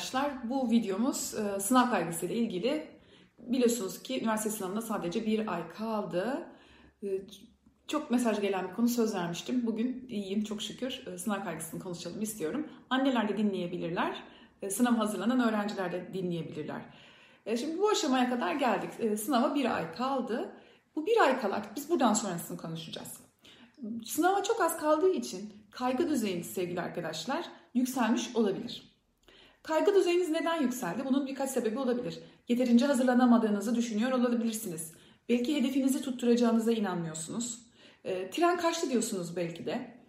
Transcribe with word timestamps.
arkadaşlar. 0.00 0.50
Bu 0.50 0.70
videomuz 0.70 1.34
e, 1.34 1.60
sınav 1.60 1.90
kaygısı 1.90 2.26
ile 2.26 2.34
ilgili. 2.34 2.86
Biliyorsunuz 3.38 4.02
ki 4.02 4.20
üniversite 4.20 4.50
sınavına 4.50 4.82
sadece 4.82 5.26
bir 5.26 5.52
ay 5.54 5.68
kaldı. 5.68 6.46
E, 7.02 7.08
çok 7.88 8.10
mesaj 8.10 8.40
gelen 8.40 8.68
bir 8.68 8.74
konu 8.74 8.88
söz 8.88 9.14
vermiştim. 9.14 9.66
Bugün 9.66 10.06
iyiyim 10.08 10.44
çok 10.44 10.62
şükür. 10.62 11.02
E, 11.06 11.18
sınav 11.18 11.44
kaygısını 11.44 11.80
konuşalım 11.80 12.22
istiyorum. 12.22 12.66
Anneler 12.90 13.28
de 13.28 13.38
dinleyebilirler. 13.38 14.22
E, 14.62 14.70
sınav 14.70 14.94
hazırlanan 14.94 15.48
öğrenciler 15.48 15.92
de 15.92 16.14
dinleyebilirler. 16.14 16.80
E, 17.46 17.56
şimdi 17.56 17.78
bu 17.78 17.88
aşamaya 17.88 18.30
kadar 18.30 18.54
geldik. 18.54 18.90
E, 18.98 19.16
sınava 19.16 19.54
bir 19.54 19.76
ay 19.76 19.92
kaldı. 19.92 20.52
Bu 20.96 21.06
bir 21.06 21.20
ay 21.20 21.30
artık 21.30 21.76
biz 21.76 21.90
buradan 21.90 22.14
sonrasını 22.14 22.56
konuşacağız. 22.56 23.20
Sınava 24.04 24.42
çok 24.42 24.60
az 24.60 24.80
kaldığı 24.80 25.12
için 25.12 25.52
kaygı 25.70 26.08
düzeyiniz 26.08 26.46
sevgili 26.46 26.80
arkadaşlar 26.80 27.44
yükselmiş 27.74 28.36
olabilir. 28.36 28.89
Kaygı 29.62 29.94
düzeyiniz 29.94 30.30
neden 30.30 30.62
yükseldi? 30.62 31.04
Bunun 31.04 31.26
birkaç 31.26 31.50
sebebi 31.50 31.78
olabilir. 31.78 32.18
Yeterince 32.48 32.86
hazırlanamadığınızı 32.86 33.74
düşünüyor 33.74 34.12
olabilirsiniz. 34.12 34.92
Belki 35.28 35.56
hedefinizi 35.56 36.02
tutturacağınıza 36.02 36.72
inanmıyorsunuz. 36.72 37.58
E, 38.04 38.30
tren 38.30 38.56
kaçtı 38.56 38.90
diyorsunuz 38.90 39.36
belki 39.36 39.66
de. 39.66 40.00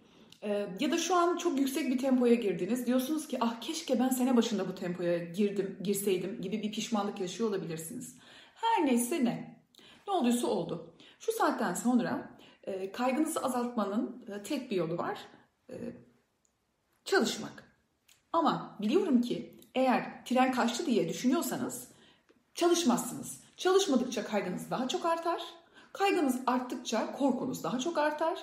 E, 0.42 0.68
ya 0.80 0.90
da 0.90 0.98
şu 0.98 1.16
an 1.16 1.36
çok 1.36 1.58
yüksek 1.58 1.90
bir 1.90 1.98
tempoya 1.98 2.34
girdiniz. 2.34 2.86
Diyorsunuz 2.86 3.28
ki 3.28 3.38
ah 3.40 3.60
keşke 3.60 3.98
ben 4.00 4.08
sene 4.08 4.36
başında 4.36 4.68
bu 4.68 4.74
tempoya 4.74 5.18
girdim, 5.18 5.78
girseydim 5.82 6.42
gibi 6.42 6.62
bir 6.62 6.72
pişmanlık 6.72 7.20
yaşıyor 7.20 7.48
olabilirsiniz. 7.48 8.16
Her 8.54 8.86
neyse 8.86 9.24
ne. 9.24 9.62
Ne 10.06 10.12
olduysa 10.12 10.46
oldu. 10.46 10.94
Şu 11.20 11.32
saatten 11.32 11.74
sonra 11.74 12.38
e, 12.64 12.92
kaygınızı 12.92 13.40
azaltmanın 13.40 14.24
e, 14.28 14.42
tek 14.42 14.70
bir 14.70 14.76
yolu 14.76 14.98
var. 14.98 15.18
E, 15.70 15.74
çalışmak. 17.04 17.71
Ama 18.32 18.76
biliyorum 18.80 19.20
ki 19.20 19.60
eğer 19.74 20.24
tren 20.24 20.52
kaçtı 20.52 20.86
diye 20.86 21.08
düşünüyorsanız 21.08 21.88
çalışmazsınız. 22.54 23.40
Çalışmadıkça 23.56 24.24
kaygınız 24.24 24.70
daha 24.70 24.88
çok 24.88 25.06
artar. 25.06 25.42
Kaygınız 25.92 26.40
arttıkça 26.46 27.12
korkunuz 27.12 27.64
daha 27.64 27.78
çok 27.78 27.98
artar. 27.98 28.38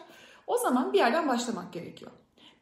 O 0.47 0.57
zaman 0.57 0.93
bir 0.93 0.97
yerden 0.97 1.27
başlamak 1.27 1.73
gerekiyor. 1.73 2.11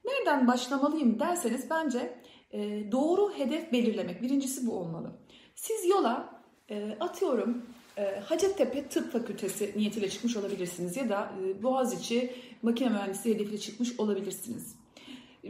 Nereden 0.06 0.47
başlamalıyım 0.47 1.19
derseniz 1.19 1.69
bence 1.69 2.19
e, 2.52 2.92
doğru 2.92 3.34
hedef 3.34 3.72
belirlemek. 3.72 4.22
Birincisi 4.22 4.67
bu 4.67 4.80
olmalı. 4.80 5.12
Siz 5.56 5.89
yola 5.89 6.41
e, 6.69 6.97
atıyorum 7.00 7.66
e, 7.97 8.19
Hacettepe 8.19 8.88
Tıp 8.88 9.12
Fakültesi 9.12 9.73
niyetiyle 9.75 10.09
çıkmış 10.09 10.38
olabilirsiniz 10.38 10.97
ya 10.97 11.09
da 11.09 11.31
e, 11.44 11.64
Boğaziçi 11.64 12.36
Makine 12.62 12.89
Mühendisliği 12.89 13.36
hedefiyle 13.36 13.58
çıkmış 13.58 14.00
olabilirsiniz. 14.00 14.75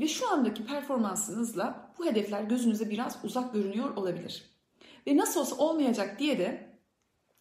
Ve 0.07 0.11
şu 0.11 0.31
andaki 0.31 0.65
performansınızla 0.65 1.91
bu 1.99 2.05
hedefler 2.05 2.43
gözünüze 2.43 2.89
biraz 2.89 3.17
uzak 3.23 3.53
görünüyor 3.53 3.95
olabilir. 3.95 4.43
Ve 5.07 5.17
nasıl 5.17 5.39
olsa 5.39 5.55
olmayacak 5.55 6.19
diye 6.19 6.39
de 6.39 6.69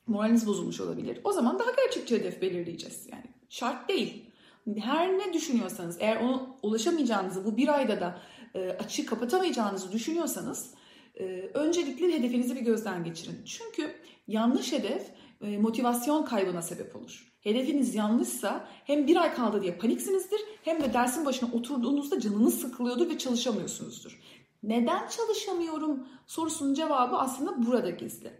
moraliniz 0.06 0.47
bozulmuş 0.47 0.81
olabilir. 0.81 1.20
O 1.25 1.33
zaman 1.33 1.59
daha 1.59 1.70
gerçekçi 1.70 2.14
hedef 2.19 2.42
belirleyeceğiz. 2.42 3.06
Yani 3.12 3.25
şart 3.48 3.89
değil. 3.89 4.31
Her 4.78 5.19
ne 5.19 5.33
düşünüyorsanız, 5.33 5.97
eğer 6.00 6.17
onu 6.17 6.56
ulaşamayacağınızı, 6.62 7.44
bu 7.44 7.56
bir 7.56 7.69
ayda 7.69 8.00
da 8.00 8.19
e, 8.55 8.70
açığı 8.70 9.06
kapatamayacağınızı 9.06 9.92
düşünüyorsanız 9.92 10.75
e, 11.14 11.25
öncelikle 11.55 12.12
hedefinizi 12.19 12.56
bir 12.56 12.61
gözden 12.61 13.05
geçirin. 13.05 13.44
Çünkü 13.44 13.94
yanlış 14.28 14.72
hedef 14.72 15.11
e, 15.41 15.59
motivasyon 15.59 16.25
kaybına 16.25 16.62
sebep 16.62 16.97
olur. 16.97 17.36
Hedefiniz 17.47 17.95
yanlışsa 17.95 18.69
hem 18.85 19.07
bir 19.07 19.17
ay 19.17 19.35
kaldı 19.35 19.63
diye 19.63 19.79
paniksinizdir 19.79 20.41
hem 20.63 20.83
de 20.83 20.95
dersin 20.95 21.27
başına 21.27 21.53
oturduğunuzda 21.53 22.21
canınız 22.21 22.61
sıkılıyordur 22.61 23.09
ve 23.09 23.19
çalışamıyorsunuzdur. 23.19 24.21
Neden 24.62 25.09
çalışamıyorum 25.09 26.09
sorusunun 26.27 26.75
cevabı 26.75 27.17
aslında 27.17 27.67
burada 27.67 27.91
gizli. 27.91 28.33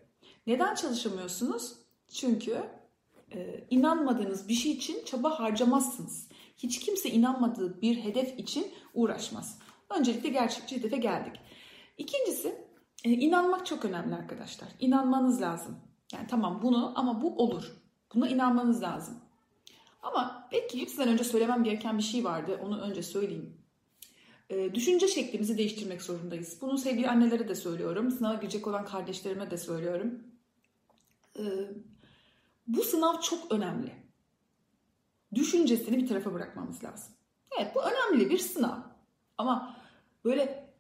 Neden 0.47 0.75
çalışamıyorsunuz? 0.75 1.73
Çünkü 2.09 2.63
e, 3.35 3.65
inanmadığınız 3.71 4.49
bir 4.49 4.55
şey 4.55 4.73
için 4.73 5.05
çaba 5.05 5.41
harcamazsınız. 5.41 6.29
Hiç 6.57 6.81
kimse 6.81 7.11
inanmadığı 7.11 7.83
bir 7.83 7.97
hedef 7.97 8.39
için 8.39 8.67
uğraşmaz. 8.95 9.59
Öncelikle 9.99 10.29
gerçekçi 10.29 10.77
hedefe 10.77 10.97
geldik. 10.97 11.41
İkincisi 11.99 12.65
e, 13.05 13.11
inanmak 13.11 13.67
çok 13.67 13.85
önemli 13.85 14.15
arkadaşlar. 14.15 14.69
İnanmanız 14.81 15.41
lazım. 15.41 15.77
Yani 16.13 16.27
tamam 16.27 16.61
bunu 16.63 16.93
ama 16.97 17.23
bu 17.23 17.37
olur. 17.37 17.86
Buna 18.15 18.29
inanmanız 18.29 18.83
lazım. 18.83 19.15
Ama 20.03 20.49
belki 20.53 20.81
hepsinden 20.81 21.09
önce 21.09 21.25
söylemem 21.25 21.65
gereken 21.65 21.99
bir 21.99 22.03
şey 22.03 22.25
vardı. 22.25 22.61
Onu 22.65 22.81
önce 22.81 23.03
söyleyeyim. 23.03 23.57
E, 24.51 24.75
düşünce 24.75 25.09
şeklimizi 25.09 25.59
değiştirmek 25.59 26.03
zorundayız. 26.03 26.59
Bunu 26.61 26.79
sevgili 26.79 27.09
annelere 27.09 27.49
de 27.49 27.55
söylüyorum. 27.55 28.11
Sınava 28.11 28.35
girecek 28.35 28.67
olan 28.67 28.85
kardeşlerime 28.85 29.51
de 29.51 29.59
söylüyorum. 29.59 30.23
E, 31.39 31.43
bu 32.67 32.83
sınav 32.83 33.21
çok 33.21 33.53
önemli. 33.53 33.93
Düşüncesini 35.35 35.97
bir 35.97 36.07
tarafa 36.07 36.35
bırakmamız 36.35 36.85
lazım. 36.85 37.15
Evet 37.59 37.75
bu 37.75 37.83
önemli 37.83 38.31
bir 38.31 38.39
sınav. 38.39 38.79
Ama 39.39 39.77
böyle 40.25 40.71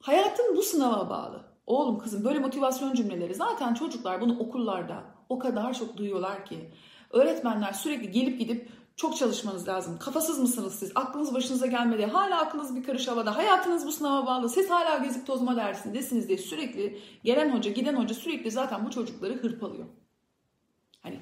hayatın 0.00 0.56
bu 0.56 0.62
sınava 0.62 1.10
bağlı. 1.10 1.44
Oğlum 1.66 1.98
kızım 1.98 2.24
böyle 2.24 2.38
motivasyon 2.38 2.94
cümleleri 2.94 3.34
zaten 3.34 3.74
çocuklar 3.74 4.20
bunu 4.20 4.38
okullarda 4.38 5.13
o 5.28 5.38
kadar 5.38 5.74
çok 5.74 5.96
duyuyorlar 5.96 6.46
ki. 6.46 6.70
Öğretmenler 7.10 7.72
sürekli 7.72 8.10
gelip 8.10 8.38
gidip 8.38 8.68
çok 8.96 9.16
çalışmanız 9.16 9.68
lazım. 9.68 9.98
Kafasız 9.98 10.38
mısınız 10.38 10.74
siz? 10.74 10.92
Aklınız 10.94 11.34
başınıza 11.34 11.66
gelmedi. 11.66 12.06
Hala 12.06 12.40
aklınız 12.40 12.76
bir 12.76 12.84
karış 12.84 13.08
havada. 13.08 13.36
Hayatınız 13.36 13.86
bu 13.86 13.92
sınava 13.92 14.26
bağlı. 14.26 14.48
Siz 14.48 14.70
hala 14.70 14.98
gezip 14.98 15.26
tozma 15.26 15.56
dersindesiniz 15.56 16.28
diye 16.28 16.38
sürekli 16.38 17.00
gelen 17.24 17.56
hoca, 17.56 17.70
giden 17.70 17.94
hoca 17.94 18.14
sürekli 18.14 18.50
zaten 18.50 18.86
bu 18.86 18.90
çocukları 18.90 19.34
hırpalıyor. 19.34 19.86
Hani 21.02 21.20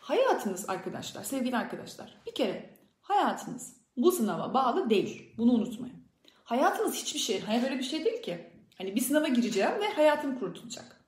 hayatınız 0.00 0.68
arkadaşlar, 0.70 1.24
sevgili 1.24 1.56
arkadaşlar 1.56 2.14
bir 2.26 2.34
kere 2.34 2.76
hayatınız 3.02 3.76
bu 3.96 4.12
sınava 4.12 4.54
bağlı 4.54 4.90
değil. 4.90 5.34
Bunu 5.38 5.52
unutmayın. 5.52 5.96
Hayatınız 6.44 6.94
hiçbir 6.94 7.20
şey, 7.20 7.40
hayat 7.40 7.62
böyle 7.62 7.78
bir 7.78 7.82
şey 7.82 8.04
değil 8.04 8.22
ki. 8.22 8.50
Hani 8.78 8.96
bir 8.96 9.00
sınava 9.00 9.28
gireceğim 9.28 9.80
ve 9.80 9.88
hayatım 9.88 10.38
kurtulacak. 10.38 10.99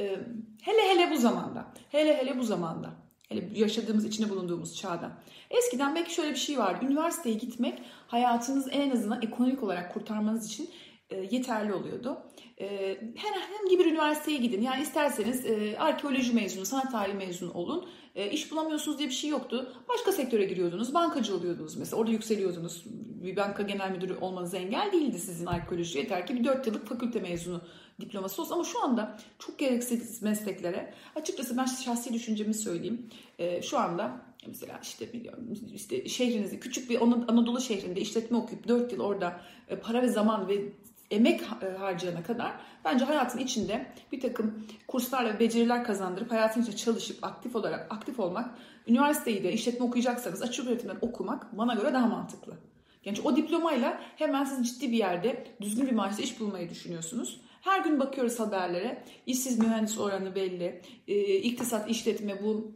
Ee, 0.00 0.18
hele 0.62 0.82
hele 0.88 1.10
bu 1.10 1.16
zamanda, 1.16 1.66
hele 1.90 2.16
hele 2.16 2.38
bu 2.38 2.42
zamanda, 2.42 2.90
hele 3.28 3.48
yaşadığımız, 3.54 4.04
içinde 4.04 4.30
bulunduğumuz 4.30 4.76
çağda. 4.76 5.10
Eskiden 5.50 5.94
belki 5.94 6.14
şöyle 6.14 6.30
bir 6.30 6.36
şey 6.36 6.58
vardı. 6.58 6.86
Üniversiteye 6.86 7.34
gitmek 7.34 7.82
hayatınızı 8.06 8.70
en 8.70 8.90
azından 8.90 9.22
ekonomik 9.22 9.62
olarak 9.62 9.94
kurtarmanız 9.94 10.46
için 10.46 10.70
yeterli 11.16 11.74
oluyordu. 11.74 12.18
E, 12.60 12.66
herhangi 13.16 13.78
bir 13.78 13.86
üniversiteye 13.86 14.38
gidin. 14.38 14.62
Yani 14.62 14.82
isterseniz 14.82 15.46
e, 15.46 15.78
arkeoloji 15.78 16.32
mezunu, 16.32 16.66
sanat 16.66 16.92
tarihi 16.92 17.16
mezunu 17.16 17.52
olun. 17.52 17.88
E, 18.14 18.30
iş 18.30 18.50
bulamıyorsunuz 18.52 18.98
diye 18.98 19.08
bir 19.08 19.14
şey 19.14 19.30
yoktu. 19.30 19.72
Başka 19.88 20.12
sektöre 20.12 20.44
giriyordunuz. 20.44 20.94
Bankacı 20.94 21.36
oluyordunuz 21.36 21.76
mesela. 21.76 22.00
Orada 22.00 22.12
yükseliyordunuz. 22.12 22.84
Bir 23.22 23.36
banka 23.36 23.62
genel 23.62 23.90
müdürü 23.90 24.16
olmanız 24.16 24.54
engel 24.54 24.92
değildi 24.92 25.18
sizin 25.18 25.46
arkeoloji. 25.46 25.98
Yeter 25.98 26.26
ki 26.26 26.34
bir 26.34 26.44
4 26.44 26.66
yıllık 26.66 26.86
fakülte 26.86 27.20
mezunu 27.20 27.60
diploması 28.00 28.42
olsun. 28.42 28.54
Ama 28.54 28.64
şu 28.64 28.84
anda 28.84 29.18
çok 29.38 29.58
gereksiz 29.58 30.22
mesleklere 30.22 30.94
açıkçası 31.16 31.56
ben 31.56 31.64
şahsi 31.64 32.12
düşüncemi 32.12 32.54
söyleyeyim. 32.54 33.10
E, 33.38 33.62
şu 33.62 33.78
anda 33.78 34.20
mesela 34.46 34.80
işte 34.82 35.12
biliyorum 35.12 35.54
işte 35.74 36.08
şehrinizde 36.08 36.60
küçük 36.60 36.90
bir 36.90 37.00
Anadolu 37.02 37.60
şehrinde 37.60 38.00
işletme 38.00 38.36
okuyup 38.36 38.68
4 38.68 38.92
yıl 38.92 39.00
orada 39.00 39.40
e, 39.68 39.76
para 39.76 40.02
ve 40.02 40.08
zaman 40.08 40.48
ve 40.48 40.72
emek 41.10 41.42
harcayana 41.78 42.22
kadar 42.22 42.52
bence 42.84 43.04
hayatın 43.04 43.38
içinde 43.38 43.86
bir 44.12 44.20
takım 44.20 44.66
kurslarla 44.88 45.34
ve 45.34 45.38
beceriler 45.40 45.84
kazandırıp 45.84 46.32
hayatın 46.32 46.62
içinde 46.62 46.76
çalışıp 46.76 47.24
aktif 47.24 47.56
olarak 47.56 47.92
aktif 47.92 48.20
olmak, 48.20 48.50
üniversiteyi 48.86 49.42
de 49.42 49.52
işletme 49.52 49.86
okuyacaksanız 49.86 50.42
açık 50.42 50.66
öğretimden 50.66 50.98
okumak 51.00 51.58
bana 51.58 51.74
göre 51.74 51.92
daha 51.92 52.06
mantıklı. 52.06 52.58
Yani 53.04 53.18
o 53.24 53.36
diplomayla 53.36 54.00
hemen 54.16 54.44
siz 54.44 54.68
ciddi 54.68 54.92
bir 54.92 54.96
yerde 54.96 55.46
düzgün 55.60 55.86
bir 55.86 55.92
maaşla 55.92 56.22
iş 56.22 56.40
bulmayı 56.40 56.70
düşünüyorsunuz. 56.70 57.40
Her 57.60 57.80
gün 57.80 58.00
bakıyoruz 58.00 58.40
haberlere. 58.40 59.04
İşsiz 59.26 59.58
mühendis 59.58 59.98
oranı 59.98 60.34
belli. 60.34 60.82
E, 61.08 61.36
iktisat, 61.36 61.90
işletme 61.90 62.42
bu 62.42 62.72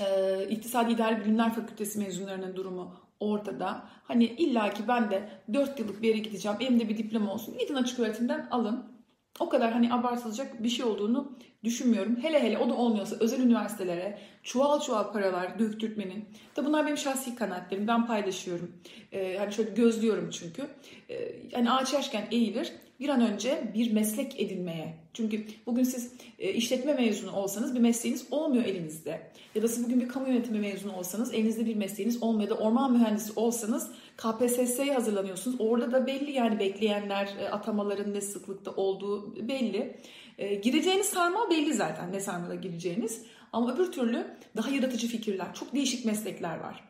e, 0.00 0.46
İktisadi 0.50 0.92
İdari 0.92 1.20
Bilimler 1.20 1.54
Fakültesi 1.54 1.98
mezunlarının 1.98 2.56
durumu 2.56 2.96
ortada. 3.22 3.88
Hani 4.04 4.24
illaki 4.24 4.88
ben 4.88 5.10
de 5.10 5.28
4 5.52 5.78
yıllık 5.78 6.02
bir 6.02 6.08
yere 6.08 6.18
gideceğim. 6.18 6.58
Elimde 6.60 6.88
bir 6.88 6.98
diploma 6.98 7.32
olsun. 7.32 7.58
Gidin 7.58 7.74
açık 7.74 7.98
öğretimden 7.98 8.48
alın. 8.50 8.92
O 9.40 9.48
kadar 9.48 9.72
hani 9.72 9.94
abartılacak 9.94 10.62
bir 10.62 10.68
şey 10.68 10.84
olduğunu 10.84 11.38
düşünmüyorum. 11.64 12.16
Hele 12.22 12.42
hele 12.42 12.58
o 12.58 12.68
da 12.68 12.74
olmuyorsa 12.74 13.16
özel 13.20 13.40
üniversitelere 13.40 14.18
çuval 14.42 14.80
çuval 14.80 15.12
paralar 15.12 15.58
döktürtmenin. 15.58 16.24
Da 16.56 16.64
bunlar 16.64 16.86
benim 16.86 16.96
şahsi 16.96 17.34
kanaatlerim. 17.34 17.88
Ben 17.88 18.06
paylaşıyorum. 18.06 18.72
Ee, 19.12 19.36
hani 19.38 19.52
şöyle 19.52 19.70
gözlüyorum 19.70 20.30
çünkü. 20.30 20.66
Ee, 21.10 21.32
hani 21.54 21.70
ağaç 21.70 21.92
yaşken 21.92 22.26
eğilir. 22.30 22.72
Bir 23.02 23.08
an 23.08 23.20
önce 23.20 23.62
bir 23.74 23.92
meslek 23.92 24.40
edinmeye. 24.40 24.94
Çünkü 25.14 25.44
bugün 25.66 25.82
siz 25.82 26.12
e, 26.38 26.52
işletme 26.52 26.94
mezunu 26.94 27.32
olsanız 27.32 27.74
bir 27.74 27.80
mesleğiniz 27.80 28.26
olmuyor 28.30 28.64
elinizde. 28.64 29.30
Ya 29.54 29.62
da 29.62 29.68
siz 29.68 29.84
bugün 29.84 30.00
bir 30.00 30.08
kamu 30.08 30.28
yönetimi 30.28 30.60
mezunu 30.60 30.96
olsanız 30.96 31.34
elinizde 31.34 31.66
bir 31.66 31.76
mesleğiniz 31.76 32.22
olmuyor. 32.22 32.50
Ya 32.50 32.56
da 32.56 32.60
orman 32.60 32.92
mühendisi 32.92 33.32
olsanız 33.36 33.90
KPSS'ye 34.16 34.94
hazırlanıyorsunuz. 34.94 35.56
Orada 35.60 35.92
da 35.92 36.06
belli 36.06 36.30
yani 36.30 36.58
bekleyenler, 36.58 37.28
e, 37.40 37.48
atamaların 37.48 38.14
ne 38.14 38.20
sıklıkta 38.20 38.70
olduğu 38.70 39.48
belli. 39.48 39.96
E, 40.38 40.54
gireceğiniz 40.54 41.06
sarmal 41.06 41.50
belli 41.50 41.74
zaten 41.74 42.12
ne 42.12 42.20
sarmala 42.20 42.54
gireceğiniz. 42.54 43.22
Ama 43.52 43.74
öbür 43.74 43.92
türlü 43.92 44.26
daha 44.56 44.70
yaratıcı 44.70 45.08
fikirler, 45.08 45.54
çok 45.54 45.74
değişik 45.74 46.04
meslekler 46.04 46.58
var. 46.60 46.84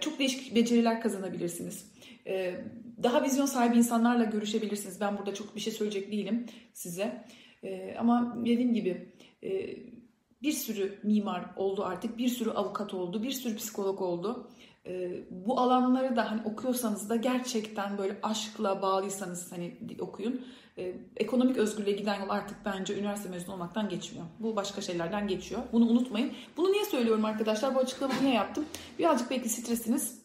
Çok 0.00 0.18
değişik 0.18 0.54
beceriler 0.54 1.00
kazanabilirsiniz. 1.00 1.91
E, 2.26 2.64
daha 3.02 3.22
vizyon 3.22 3.46
sahibi 3.46 3.76
insanlarla 3.76 4.24
görüşebilirsiniz. 4.24 5.00
Ben 5.00 5.18
burada 5.18 5.34
çok 5.34 5.56
bir 5.56 5.60
şey 5.60 5.72
söyleyecek 5.72 6.12
değilim 6.12 6.46
size. 6.72 7.24
E, 7.62 7.94
ama 7.98 8.36
dediğim 8.40 8.74
gibi 8.74 9.12
e, 9.42 9.76
bir 10.42 10.52
sürü 10.52 10.98
mimar 11.02 11.44
oldu 11.56 11.84
artık, 11.84 12.18
bir 12.18 12.28
sürü 12.28 12.50
avukat 12.50 12.94
oldu, 12.94 13.22
bir 13.22 13.30
sürü 13.30 13.56
psikolog 13.56 14.02
oldu. 14.02 14.50
E, 14.86 15.10
bu 15.30 15.60
alanları 15.60 16.16
da 16.16 16.30
hani 16.30 16.40
okuyorsanız 16.44 17.10
da 17.10 17.16
gerçekten 17.16 17.98
böyle 17.98 18.18
aşkla 18.22 18.82
bağlıysanız 18.82 19.52
hani 19.52 19.76
okuyun. 20.00 20.44
Ekonomik 21.16 21.56
özgürlüğe 21.56 21.92
giden 21.92 22.20
yol 22.20 22.28
artık 22.28 22.56
bence 22.64 22.98
üniversite 22.98 23.28
mezunu 23.28 23.54
olmaktan 23.54 23.88
geçmiyor. 23.88 24.26
Bu 24.40 24.56
başka 24.56 24.80
şeylerden 24.80 25.28
geçiyor. 25.28 25.62
Bunu 25.72 25.86
unutmayın. 25.86 26.32
Bunu 26.56 26.72
niye 26.72 26.84
söylüyorum 26.84 27.24
arkadaşlar? 27.24 27.74
Bu 27.74 27.78
açıklamayı 27.78 28.22
niye 28.22 28.34
yaptım? 28.34 28.64
Birazcık 28.98 29.30
belki 29.30 29.48
stresiniz 29.48 30.21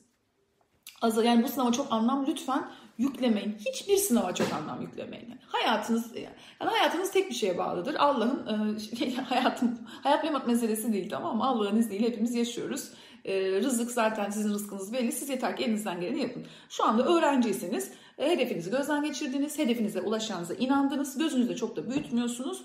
azal. 1.01 1.25
Yani 1.25 1.44
bu 1.44 1.47
sınava 1.47 1.71
çok 1.71 1.88
anlam 1.91 2.25
lütfen 2.27 2.69
yüklemeyin. 2.97 3.55
Hiçbir 3.69 3.97
sınava 3.97 4.35
çok 4.35 4.53
anlam 4.53 4.81
yüklemeyin. 4.81 5.29
Yani 5.29 5.39
hayatınız 5.47 6.15
yani 6.15 6.35
hayatınız 6.59 7.11
tek 7.11 7.29
bir 7.29 7.35
şeye 7.35 7.57
bağlıdır. 7.57 7.95
Allah'ın 7.95 8.75
e, 8.75 8.79
şey, 8.97 9.15
hayatım 9.15 9.79
hayat 10.03 10.23
memat 10.23 10.47
meselesi 10.47 10.94
değil 10.94 11.09
tamam? 11.09 11.41
Allah'ın 11.41 11.77
izniyle 11.77 12.07
hepimiz 12.07 12.35
yaşıyoruz. 12.35 12.91
E, 13.25 13.61
rızık 13.61 13.91
zaten 13.91 14.29
sizin 14.29 14.53
rızkınız 14.53 14.94
belli. 14.94 15.11
Siz 15.11 15.29
yeter 15.29 15.57
ki 15.57 15.63
elinizden 15.63 16.01
geleni 16.01 16.21
yapın. 16.21 16.45
Şu 16.69 16.85
anda 16.85 17.05
öğrenciyseniz 17.05 17.91
e, 18.17 18.29
hedefinizi 18.29 18.71
gözden 18.71 19.03
geçirdiniz. 19.03 19.59
Hedefinize 19.59 20.01
ulaşacağınıza 20.01 20.53
inandınız. 20.53 21.17
Gözünüzde 21.17 21.55
çok 21.55 21.75
da 21.75 21.89
büyütmüyorsunuz. 21.89 22.63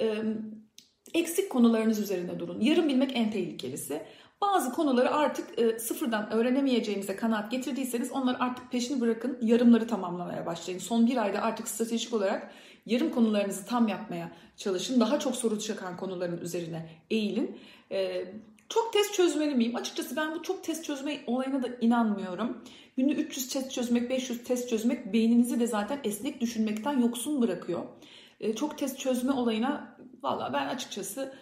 E, 0.00 0.22
eksik 1.14 1.50
konularınız 1.50 1.98
üzerine 1.98 2.38
durun. 2.38 2.60
Yarım 2.60 2.88
bilmek 2.88 3.10
en 3.14 3.30
tehlikelisi. 3.30 4.02
Bazı 4.42 4.72
konuları 4.72 5.14
artık 5.14 5.58
e, 5.58 5.78
sıfırdan 5.78 6.32
öğrenemeyeceğinize 6.32 7.16
kanaat 7.16 7.50
getirdiyseniz 7.50 8.12
onları 8.12 8.40
artık 8.40 8.70
peşini 8.70 9.00
bırakın. 9.00 9.38
Yarımları 9.42 9.86
tamamlamaya 9.86 10.46
başlayın. 10.46 10.78
Son 10.78 11.06
bir 11.06 11.16
ayda 11.16 11.42
artık 11.42 11.68
stratejik 11.68 12.14
olarak 12.14 12.52
yarım 12.86 13.10
konularınızı 13.10 13.66
tam 13.66 13.88
yapmaya 13.88 14.32
çalışın. 14.56 15.00
Daha 15.00 15.18
çok 15.18 15.36
soru 15.36 15.58
çıkan 15.58 15.96
konuların 15.96 16.38
üzerine 16.38 16.88
eğilin. 17.10 17.58
E, 17.92 18.24
çok 18.68 18.92
test 18.92 19.14
çözmeli 19.14 19.54
miyim? 19.54 19.76
Açıkçası 19.76 20.16
ben 20.16 20.34
bu 20.34 20.42
çok 20.42 20.64
test 20.64 20.84
çözme 20.84 21.20
olayına 21.26 21.62
da 21.62 21.68
inanmıyorum. 21.80 22.64
Günde 22.96 23.12
300 23.12 23.48
test 23.48 23.72
çözmek, 23.72 24.10
500 24.10 24.44
test 24.44 24.68
çözmek 24.68 25.12
beyninizi 25.12 25.60
de 25.60 25.66
zaten 25.66 26.00
esnek 26.04 26.40
düşünmekten 26.40 27.00
yoksun 27.00 27.42
bırakıyor. 27.42 27.82
E, 28.40 28.54
çok 28.54 28.78
test 28.78 28.98
çözme 28.98 29.32
olayına 29.32 29.96
valla 30.22 30.52
ben 30.52 30.66
açıkçası 30.66 31.34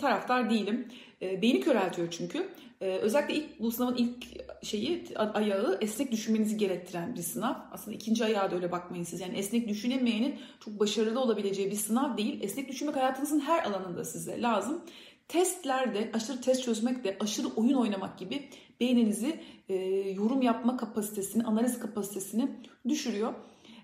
taraftar 0.00 0.50
değilim. 0.50 0.88
E, 1.22 1.42
beyni 1.42 1.60
köreltiyor 1.60 2.10
çünkü. 2.10 2.48
E, 2.80 2.86
özellikle 2.86 3.34
ilk 3.34 3.60
bu 3.60 3.70
sınavın 3.70 3.96
ilk 3.96 4.24
şeyi 4.64 5.04
ayağı 5.16 5.78
esnek 5.80 6.12
düşünmenizi 6.12 6.56
gerektiren 6.56 7.14
bir 7.14 7.22
sınav. 7.22 7.54
Aslında 7.72 7.96
ikinci 7.96 8.24
ayağı 8.24 8.50
da 8.50 8.54
öyle 8.56 8.72
bakmayın 8.72 9.04
siz. 9.04 9.20
Yani 9.20 9.36
esnek 9.38 9.68
düşünemeyenin 9.68 10.38
çok 10.60 10.80
başarılı 10.80 11.20
olabileceği 11.20 11.70
bir 11.70 11.76
sınav 11.76 12.16
değil. 12.16 12.38
Esnek 12.42 12.68
düşünmek 12.68 12.96
hayatınızın 12.96 13.40
her 13.40 13.64
alanında 13.64 14.04
size 14.04 14.42
lazım. 14.42 14.84
Testlerde 15.28 16.10
aşırı 16.12 16.40
test 16.40 16.64
çözmek 16.64 17.04
de 17.04 17.16
aşırı 17.20 17.46
oyun 17.56 17.74
oynamak 17.74 18.18
gibi 18.18 18.48
beyninizi 18.80 19.40
e, 19.68 19.74
yorum 20.10 20.42
yapma 20.42 20.76
kapasitesini, 20.76 21.44
analiz 21.44 21.78
kapasitesini 21.78 22.50
düşürüyor. 22.88 23.34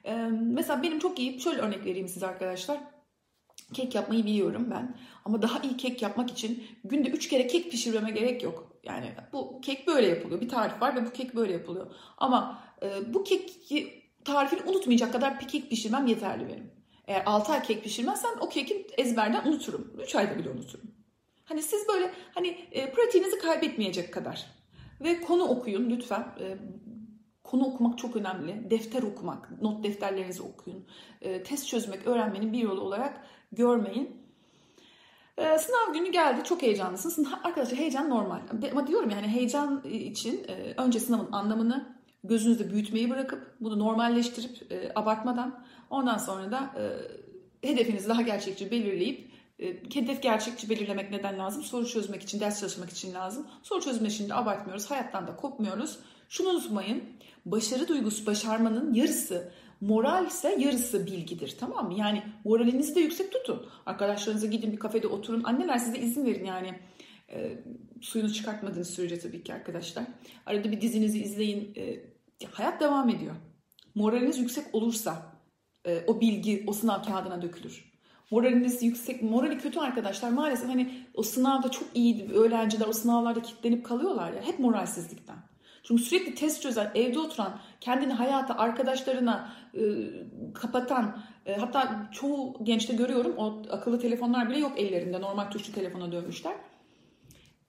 E, 0.04 0.14
mesela 0.31 0.82
benim 0.82 0.98
çok 0.98 1.19
iyi, 1.19 1.40
şöyle 1.40 1.60
örnek 1.60 1.86
vereyim 1.86 2.08
size 2.08 2.26
arkadaşlar. 2.26 2.81
Kek 3.75 3.94
yapmayı 3.94 4.25
biliyorum 4.25 4.69
ben. 4.70 4.96
Ama 5.25 5.43
daha 5.43 5.58
iyi 5.58 5.76
kek 5.76 6.02
yapmak 6.02 6.31
için 6.31 6.64
günde 6.84 7.08
3 7.08 7.28
kere 7.28 7.46
kek 7.46 7.70
pişirmeme 7.70 8.11
gerek 8.11 8.43
yok. 8.43 8.81
Yani 8.84 9.12
bu 9.32 9.61
kek 9.61 9.87
böyle 9.87 10.06
yapılıyor. 10.06 10.40
Bir 10.40 10.49
tarif 10.49 10.82
var 10.82 10.96
ve 10.96 11.06
bu 11.06 11.12
kek 11.12 11.37
böyle 11.37 11.52
yapılıyor. 11.52 11.94
Ama 12.19 12.62
e, 12.82 13.14
bu 13.14 13.25
kek 13.25 13.50
tarifini 14.25 14.61
unutmayacak 14.70 15.12
kadar 15.12 15.40
bir 15.40 15.49
kek 15.49 15.70
pişirmem 15.70 16.06
yeterli 16.06 16.49
benim. 16.49 16.70
Eğer 17.06 17.22
6 17.26 17.52
ay 17.52 17.62
kek 17.62 17.84
pişirmezsem 17.84 18.31
o 18.40 18.49
keki 18.49 18.87
ezberden 18.99 19.46
unuturum. 19.46 19.93
3 20.02 20.14
ayda 20.14 20.38
bile 20.38 20.50
unuturum. 20.50 20.90
Hani 21.44 21.62
siz 21.62 21.88
böyle 21.88 22.11
hani 22.34 22.49
e, 22.72 22.90
pratiğinizi 22.90 23.38
kaybetmeyecek 23.38 24.14
kadar. 24.14 24.46
Ve 25.00 25.20
konu 25.20 25.43
okuyun 25.43 25.90
lütfen. 25.90 26.20
E, 26.40 26.56
konu 27.44 27.64
okumak 27.64 27.99
çok 27.99 28.17
önemli. 28.17 28.70
Defter 28.70 29.02
okumak, 29.02 29.62
not 29.62 29.84
defterlerinizi 29.84 30.43
okuyun. 30.43 30.87
E, 31.20 31.43
test 31.43 31.69
çözmek, 31.69 32.06
öğrenmenin 32.06 32.52
bir 32.52 32.58
yolu 32.58 32.81
olarak 32.81 33.26
görmeyin. 33.52 34.20
Ee, 35.38 35.58
sınav 35.58 35.94
günü 35.94 36.12
geldi. 36.12 36.44
Çok 36.44 36.62
heyecanlısın. 36.62 37.29
Arkadaşlar 37.44 37.79
heyecan 37.79 38.11
normal. 38.11 38.41
Ama 38.73 38.87
diyorum 38.87 39.11
yani 39.11 39.29
heyecan 39.29 39.82
için 39.85 40.44
e, 40.49 40.75
önce 40.76 41.00
sınavın 41.00 41.32
anlamını 41.32 41.97
gözünüzde 42.25 42.70
büyütmeyi 42.70 43.11
bırakıp 43.11 43.56
bunu 43.61 43.79
normalleştirip 43.79 44.73
e, 44.73 44.93
abartmadan 44.94 45.64
ondan 45.91 46.19
sonra 46.19 46.50
da 46.50 46.70
e, 47.62 47.69
hedefinizi 47.69 48.08
daha 48.08 48.23
gerçekçi 48.23 48.70
belirleyip 48.70 49.31
e, 49.58 49.67
hedef 49.94 50.23
gerçekçi 50.23 50.70
belirlemek 50.70 51.11
neden 51.11 51.38
lazım? 51.38 51.62
Soru 51.62 51.87
çözmek 51.87 52.23
için, 52.23 52.41
ders 52.41 52.61
çalışmak 52.61 52.91
için 52.91 53.14
lazım. 53.14 53.46
Soru 53.62 53.81
çözme 53.81 54.08
için 54.08 54.29
de 54.29 54.35
abartmıyoruz. 54.35 54.91
Hayattan 54.91 55.26
da 55.26 55.37
kopmuyoruz. 55.37 55.99
Şunu 56.29 56.49
unutmayın. 56.49 57.05
Başarı 57.46 57.88
duygusu 57.88 58.26
başarmanın 58.26 58.94
yarısı 58.94 59.53
Moral 59.81 60.27
ise 60.27 60.56
yarısı 60.59 61.06
bilgidir 61.06 61.56
tamam 61.61 61.87
mı? 61.87 61.94
Yani 61.99 62.23
moralinizi 62.44 62.94
de 62.94 63.00
yüksek 63.00 63.32
tutun. 63.32 63.67
Arkadaşlarınıza 63.87 64.47
gidin 64.47 64.73
bir 64.73 64.79
kafede 64.79 65.06
oturun. 65.06 65.44
Anneler 65.44 65.79
size 65.79 65.99
izin 65.99 66.27
verin 66.27 66.44
yani. 66.44 66.81
E, 67.32 67.59
suyunu 68.00 68.32
çıkartmadığınız 68.32 68.91
sürece 68.91 69.19
tabii 69.19 69.43
ki 69.43 69.55
arkadaşlar. 69.55 70.05
Arada 70.47 70.73
bir 70.73 70.81
dizinizi 70.81 71.23
izleyin. 71.23 71.75
E, 71.77 72.00
hayat 72.50 72.81
devam 72.81 73.09
ediyor. 73.09 73.35
Moraliniz 73.94 74.38
yüksek 74.38 74.75
olursa 74.75 75.23
e, 75.87 76.05
o 76.06 76.21
bilgi 76.21 76.65
o 76.67 76.73
sınav 76.73 77.03
kağıdına 77.03 77.43
dökülür. 77.43 77.91
Moraliniz 78.31 78.82
yüksek, 78.82 79.23
morali 79.23 79.59
kötü 79.59 79.81
arkadaşlar 79.81 80.31
maalesef 80.31 80.69
hani 80.69 81.06
o 81.15 81.23
sınavda 81.23 81.71
çok 81.71 81.88
iyi 81.94 82.31
öğrenciler 82.32 82.87
o 82.87 82.93
sınavlarda 82.93 83.43
kilitlenip 83.43 83.87
kalıyorlar 83.87 84.32
ya 84.32 84.43
hep 84.43 84.58
moralsizlikten. 84.58 85.49
Çünkü 85.82 86.03
sürekli 86.03 86.34
test 86.34 86.63
çözen, 86.63 86.91
evde 86.94 87.19
oturan, 87.19 87.58
kendini 87.81 88.13
hayata, 88.13 88.55
arkadaşlarına 88.55 89.53
e, 89.75 89.81
kapatan, 90.55 91.19
e, 91.46 91.56
hatta 91.56 92.08
çoğu 92.13 92.56
gençte 92.63 92.94
görüyorum 92.94 93.34
o 93.39 93.63
akıllı 93.70 93.99
telefonlar 93.99 94.51
bile 94.51 94.58
yok 94.58 94.72
ellerinde. 94.77 95.20
Normal 95.20 95.51
tuşlu 95.51 95.72
telefona 95.72 96.13
dönmüşler. 96.13 96.55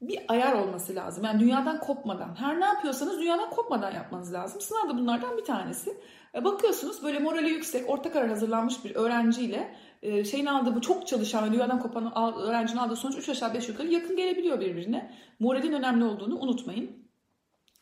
Bir 0.02 0.20
ayar 0.28 0.54
olması 0.54 0.96
lazım. 0.96 1.24
Yani 1.24 1.40
dünyadan 1.40 1.80
kopmadan. 1.80 2.36
Her 2.36 2.60
ne 2.60 2.66
yapıyorsanız 2.66 3.20
dünyadan 3.20 3.50
kopmadan 3.50 3.92
yapmanız 3.92 4.34
lazım. 4.34 4.62
Sınav 4.62 4.90
da 4.90 4.98
bunlardan 4.98 5.38
bir 5.38 5.44
tanesi. 5.44 5.98
E, 6.36 6.44
bakıyorsunuz 6.44 7.04
böyle 7.04 7.20
morali 7.20 7.50
yüksek, 7.50 7.90
orta 7.90 8.12
karar 8.12 8.30
hazırlanmış 8.30 8.86
bir 8.86 8.96
öğrenciyle 8.96 9.76
e, 10.02 10.24
şeyin 10.24 10.46
aldığı 10.46 10.76
bu 10.76 10.82
çok 10.82 11.08
çalışan 11.08 11.50
ve 11.50 11.54
dünyadan 11.54 11.80
kopan 11.80 12.14
öğrencinin 12.38 12.80
aldığı 12.80 12.96
sonuç 12.96 13.18
3 13.18 13.30
aşağı 13.30 13.54
5 13.54 13.70
yukarı 13.70 13.88
yakın 13.88 14.16
gelebiliyor 14.16 14.60
birbirine. 14.60 15.12
Moralin 15.40 15.74
önemli 15.74 16.04
olduğunu 16.04 16.40
unutmayın. 16.40 17.11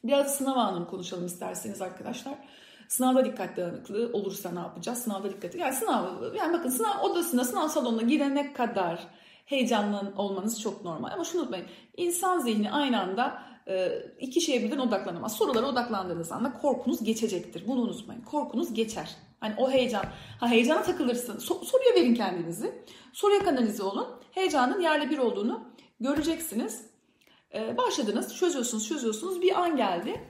Biraz 0.04 0.36
sınav 0.36 0.58
anını 0.58 0.88
konuşalım 0.88 1.26
isterseniz 1.26 1.82
arkadaşlar. 1.82 2.34
Sınavda 2.88 3.26
dikkat 3.26 3.58
dağınıklığı 3.58 4.10
olursa 4.14 4.52
ne 4.52 4.60
yapacağız? 4.60 4.98
Sınavda 4.98 5.30
dikkat 5.30 5.56
yani 5.56 5.74
sınav 5.74 6.06
yani 6.36 6.54
bakın 6.54 6.70
sınav 6.70 7.04
odasına, 7.04 7.44
sınav 7.44 7.68
salonuna 7.68 8.02
girene 8.02 8.54
kadar 8.54 9.08
heyecanlı 9.46 10.14
olmanız 10.18 10.62
çok 10.62 10.86
normal. 10.86 11.12
Ama 11.12 11.24
şunu 11.24 11.42
unutmayın. 11.42 11.66
İnsan 11.98 12.40
zihni 12.40 12.72
aynı 12.72 13.02
anda 13.02 13.44
e, 13.68 14.04
iki 14.20 14.42
şeye 14.42 14.64
birden 14.64 14.80
odaklanamaz. 14.80 15.36
Sorulara 15.36 15.66
odaklandığınız 15.66 16.32
anda 16.32 16.54
korkunuz 16.54 17.04
geçecektir. 17.04 17.68
Bunu 17.68 17.82
unutmayın. 17.82 18.22
Korkunuz 18.22 18.74
geçer. 18.74 19.10
Hani 19.40 19.54
o 19.58 19.72
heyecan. 19.72 20.06
Ha 20.40 20.48
heyecana 20.48 20.82
takılırsın. 20.82 21.40
So, 21.40 21.64
soruya 21.64 21.96
verin 21.96 22.16
kendinizi. 22.16 22.86
Soruya 23.14 23.44
kanalize 23.44 23.84
olun. 23.84 24.08
Heyecanın 24.32 24.82
yerle 24.82 25.10
bir 25.10 25.18
olduğunu 25.18 25.64
göreceksiniz. 26.00 26.89
Ee, 27.54 27.78
başladınız, 27.78 28.36
çözüyorsunuz, 28.36 28.88
çözüyorsunuz. 28.88 29.42
Bir 29.42 29.62
an 29.62 29.78
geldi. 29.78 30.22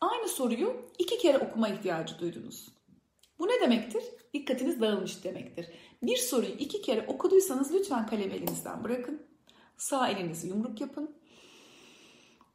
Aynı 0.00 0.28
soruyu 0.28 0.90
iki 0.98 1.18
kere 1.18 1.38
okuma 1.38 1.68
ihtiyacı 1.68 2.18
duydunuz. 2.18 2.68
Bu 3.38 3.48
ne 3.48 3.60
demektir? 3.60 4.02
Dikkatiniz 4.34 4.80
dağılmış 4.80 5.24
demektir. 5.24 5.66
Bir 6.02 6.16
soruyu 6.16 6.52
iki 6.52 6.82
kere 6.82 7.06
okuduysanız 7.06 7.74
lütfen 7.74 8.06
kalemi 8.06 8.34
elinizden 8.34 8.84
bırakın. 8.84 9.22
Sağ 9.76 10.08
elinizi 10.08 10.48
yumruk 10.48 10.80
yapın. 10.80 11.16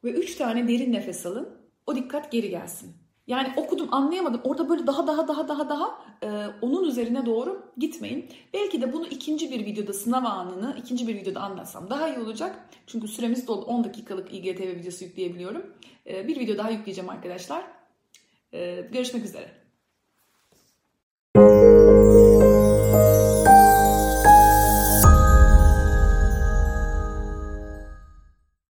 Ve 0.04 0.10
üç 0.10 0.34
tane 0.34 0.68
derin 0.68 0.92
nefes 0.92 1.26
alın. 1.26 1.70
O 1.86 1.96
dikkat 1.96 2.32
geri 2.32 2.50
gelsin. 2.50 3.05
Yani 3.26 3.52
okudum 3.56 3.94
anlayamadım. 3.94 4.40
Orada 4.44 4.68
böyle 4.68 4.86
daha 4.86 5.06
daha 5.06 5.28
daha 5.28 5.48
daha 5.48 5.68
daha 5.68 5.98
e, 6.22 6.28
onun 6.62 6.84
üzerine 6.84 7.26
doğru 7.26 7.72
gitmeyin. 7.78 8.30
Belki 8.54 8.82
de 8.82 8.92
bunu 8.92 9.06
ikinci 9.06 9.50
bir 9.50 9.66
videoda 9.66 9.92
sınav 9.92 10.24
anını 10.24 10.76
ikinci 10.78 11.08
bir 11.08 11.14
videoda 11.14 11.40
anlatsam 11.40 11.90
daha 11.90 12.08
iyi 12.08 12.18
olacak. 12.18 12.68
Çünkü 12.86 13.08
süremiz 13.08 13.48
dolu 13.48 13.64
10 13.64 13.84
dakikalık 13.84 14.34
İGTV 14.34 14.76
videosu 14.76 15.04
yükleyebiliyorum. 15.04 15.74
E, 16.06 16.28
bir 16.28 16.40
video 16.40 16.58
daha 16.58 16.70
yükleyeceğim 16.70 17.10
arkadaşlar. 17.10 17.64
E, 18.52 18.88
görüşmek 18.92 19.24
üzere. 19.24 19.65